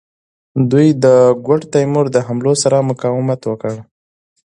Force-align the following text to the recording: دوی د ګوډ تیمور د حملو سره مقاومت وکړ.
دوی 0.71 0.87
د 1.03 1.05
ګوډ 1.45 1.61
تیمور 1.73 2.05
د 2.11 2.17
حملو 2.27 2.53
سره 2.63 2.85
مقاومت 2.89 3.41
وکړ. 3.45 3.75